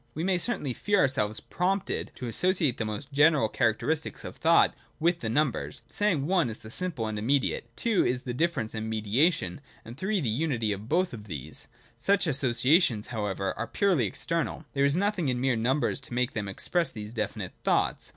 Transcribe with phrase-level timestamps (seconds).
[0.15, 4.73] We may certainly feel our selves prompted to associate the most general characteristics of thought
[4.99, 8.89] with the first numbers: saying, 1 is the simple and immediate; 2 is difference and
[8.89, 11.67] mediation; and 3 the unity of both of these.
[11.97, 16.33] Such associations however are purely external: there is nothing in the mere numbers to make
[16.33, 18.09] them express these definite thoughts.